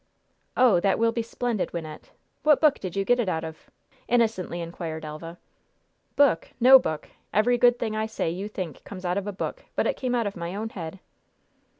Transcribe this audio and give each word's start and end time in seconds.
'""Oh! 0.57 0.79
that 0.79 0.97
will 0.97 1.11
be 1.11 1.21
splendid, 1.21 1.73
Wynnette! 1.73 2.09
What 2.41 2.59
book 2.59 2.79
did 2.79 2.95
you 2.95 3.05
get 3.05 3.19
it 3.19 3.29
out 3.29 3.43
of?" 3.43 3.69
innocently 4.07 4.59
inquired 4.59 5.05
Elva. 5.05 5.37
"'Book?' 6.15 6.47
No 6.59 6.79
book! 6.79 7.09
Every 7.31 7.59
good 7.59 7.77
thing 7.77 7.95
I 7.95 8.07
say 8.07 8.31
you 8.31 8.47
think 8.47 8.83
comes 8.83 9.05
out 9.05 9.19
of 9.19 9.27
a 9.27 9.31
book; 9.31 9.65
but 9.75 9.85
it 9.85 9.97
came 9.97 10.15
out 10.15 10.25
of 10.25 10.35
my 10.35 10.55
own 10.55 10.69
head." 10.69 10.97